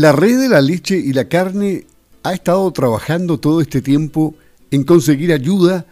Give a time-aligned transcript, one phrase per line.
[0.00, 1.84] La red de la leche y la carne
[2.22, 4.34] ha estado trabajando todo este tiempo
[4.70, 5.84] en conseguir ayuda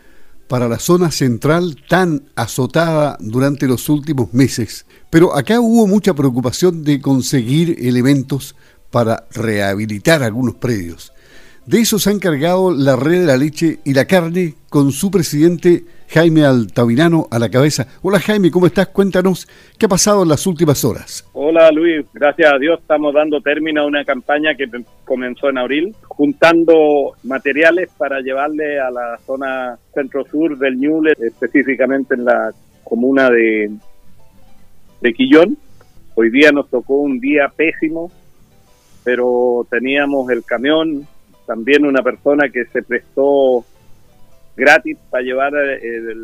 [0.49, 4.87] para la zona central tan azotada durante los últimos meses.
[5.11, 8.55] Pero acá hubo mucha preocupación de conseguir elementos
[8.91, 11.13] para rehabilitar algunos predios.
[11.69, 15.11] De eso se ha encargado la red de la leche y la carne con su
[15.11, 17.87] presidente Jaime Altamirano a la cabeza.
[18.01, 18.89] Hola Jaime, ¿cómo estás?
[18.89, 19.47] Cuéntanos
[19.79, 21.29] qué ha pasado en las últimas horas.
[21.35, 24.65] Hola Luis, gracias a Dios estamos dando término a una campaña que
[25.05, 32.25] comenzó en abril, juntando materiales para llevarle a la zona centro-sur del Ñuble, específicamente en
[32.25, 32.51] la
[32.83, 33.71] comuna de,
[35.03, 35.59] de Quillón.
[36.15, 38.11] Hoy día nos tocó un día pésimo,
[39.05, 41.07] pero teníamos el camión,
[41.49, 43.65] también una persona que se prestó
[44.55, 46.15] gratis para llevar eh,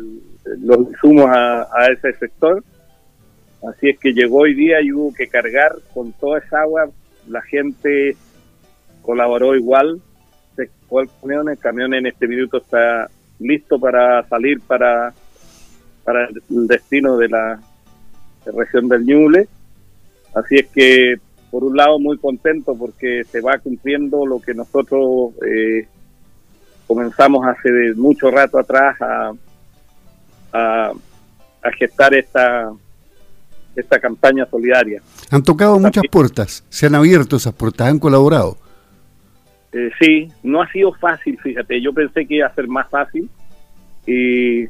[0.59, 2.63] los insumos a, ese sector.
[3.67, 6.91] Así es que llegó hoy día y hubo que cargar con toda esa agua.
[7.27, 8.15] La gente
[9.01, 9.99] colaboró igual,
[10.55, 15.11] se el camión, el camión en este minuto está listo para salir para,
[16.03, 17.59] para el destino de la
[18.45, 19.47] región del Ñuble.
[20.35, 21.15] Así es que
[21.55, 25.87] por un lado muy contento porque se va cumpliendo lo que nosotros eh,
[26.85, 29.31] comenzamos hace mucho rato atrás a,
[30.51, 32.73] a, gestar esta,
[33.73, 35.01] esta campaña solidaria.
[35.31, 38.57] Han tocado muchas puertas, se han abierto esas puertas, han colaborado.
[39.71, 43.29] Eh, sí, no ha sido fácil, fíjate, yo pensé que iba a ser más fácil,
[44.05, 44.65] y,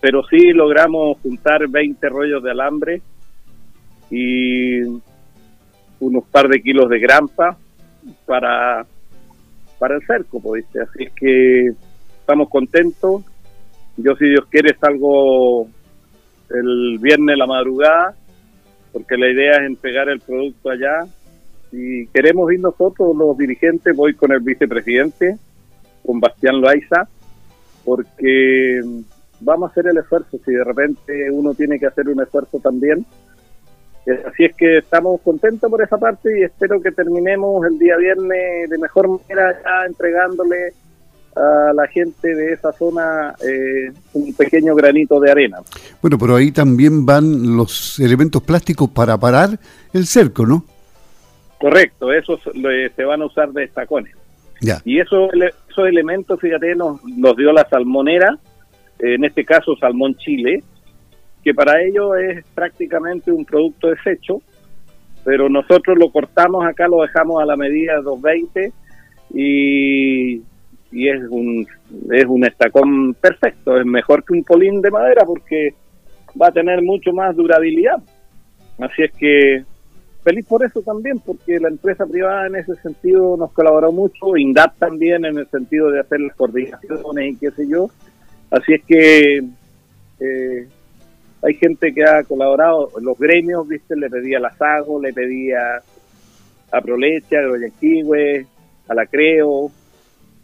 [0.00, 3.02] pero sí logramos juntar 20 rollos de alambre
[4.08, 5.00] y
[6.00, 7.56] unos par de kilos de grampa
[8.26, 8.86] para,
[9.78, 11.68] para el cerco, pues, así es que
[12.20, 13.24] estamos contentos.
[13.96, 15.66] Yo, si Dios quiere, salgo
[16.50, 18.14] el viernes la madrugada,
[18.92, 21.06] porque la idea es entregar el producto allá.
[21.70, 25.36] Si queremos ir nosotros, los dirigentes, voy con el vicepresidente,
[26.04, 27.08] con Bastián Loaiza,
[27.84, 28.80] porque
[29.40, 30.38] vamos a hacer el esfuerzo.
[30.44, 33.04] Si de repente uno tiene que hacer un esfuerzo también,
[34.26, 38.70] así es que estamos contentos por esa parte y espero que terminemos el día viernes
[38.70, 40.72] de mejor manera ya entregándole
[41.36, 45.58] a la gente de esa zona eh, un pequeño granito de arena.
[46.02, 49.50] Bueno, pero ahí también van los elementos plásticos para parar
[49.92, 50.64] el cerco, ¿no?
[51.60, 54.14] Correcto, esos se van a usar de estacones.
[54.60, 54.80] Ya.
[54.84, 58.38] Y esos, esos elementos, fíjate, nos los dio la salmonera,
[58.98, 60.62] en este caso Salmón Chile,
[61.48, 64.42] que para ellos es prácticamente un producto desecho,
[65.24, 68.70] pero nosotros lo cortamos acá, lo dejamos a la medida 220
[69.32, 70.42] y,
[70.92, 71.66] y es un
[72.12, 75.72] es un estacón perfecto, es mejor que un polín de madera porque
[76.38, 77.96] va a tener mucho más durabilidad.
[78.78, 79.64] Así es que
[80.22, 84.76] feliz por eso también, porque la empresa privada en ese sentido nos colaboró mucho, INDAP
[84.76, 87.88] también en el sentido de hacer las coordinaciones y qué sé yo.
[88.50, 89.38] Así es que
[90.20, 90.68] eh,
[91.42, 95.82] hay gente que ha colaborado, los gremios, viste, le pedía a la Sago, le pedía
[96.70, 98.46] a Prolecha, a Guayaquil,
[98.88, 99.70] a la Creo,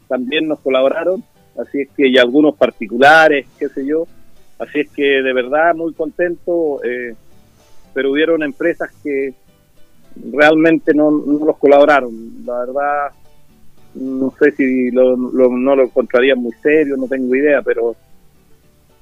[0.08, 1.24] también nos colaboraron,
[1.58, 4.06] así es que, y algunos particulares, qué sé yo,
[4.58, 7.14] así es que de verdad muy contento, eh,
[7.92, 9.34] pero hubieron empresas que
[10.32, 13.08] realmente no, los colaboraron, la verdad
[13.94, 17.94] no sé si lo, no lo encontraría muy serio, no tengo idea, pero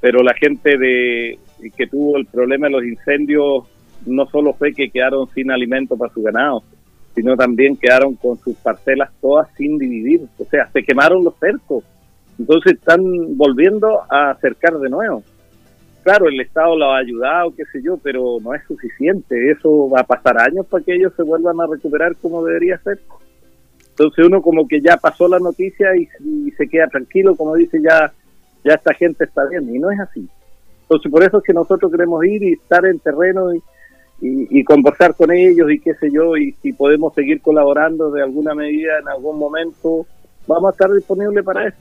[0.02, 1.38] pero la gente de
[1.76, 3.64] que tuvo el problema de los incendios
[4.04, 6.64] no solo fue que quedaron sin alimento para su ganado,
[7.14, 11.84] sino también quedaron con sus parcelas todas sin dividir, o sea, se quemaron los cercos,
[12.36, 13.00] entonces están
[13.36, 15.22] volviendo a cercar de nuevo.
[16.02, 20.00] Claro, el Estado lo ha ayudado, qué sé yo, pero no es suficiente, eso va
[20.00, 22.98] a pasar años para que ellos se vuelvan a recuperar como debería ser.
[23.90, 28.12] Entonces uno como que ya pasó la noticia y se queda tranquilo, como dice ya
[28.64, 30.28] ya esta gente está bien, y no es así.
[30.82, 33.62] Entonces, por eso es que nosotros queremos ir y estar en terreno y,
[34.20, 38.54] y, conversar con ellos y qué sé yo, y si podemos seguir colaborando de alguna
[38.54, 40.06] medida en algún momento,
[40.46, 41.76] vamos a estar disponibles para eso.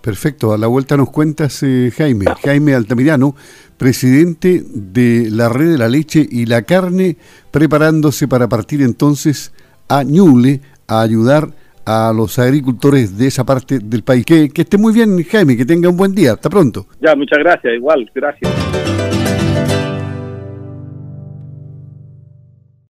[0.00, 3.34] Perfecto, a la vuelta nos cuentas eh, Jaime, Jaime Altamirano,
[3.76, 7.16] presidente de la Red de la Leche y la Carne,
[7.50, 9.52] preparándose para partir entonces
[9.88, 11.50] a Ñuble a ayudar
[11.88, 14.26] a los agricultores de esa parte del país.
[14.26, 16.32] Que, que esté muy bien, Jaime, que tenga un buen día.
[16.32, 16.86] Hasta pronto.
[17.00, 17.72] Ya, muchas gracias.
[17.74, 18.52] Igual, gracias.